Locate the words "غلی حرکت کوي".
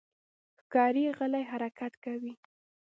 1.17-2.33